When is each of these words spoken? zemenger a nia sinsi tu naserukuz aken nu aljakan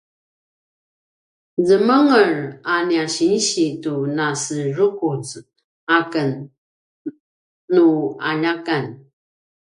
zemenger 1.67 2.29
a 2.73 2.75
nia 2.87 3.05
sinsi 3.15 3.65
tu 3.83 3.93
naserukuz 4.15 5.27
aken 5.97 6.29
nu 7.73 7.87
aljakan 8.29 8.85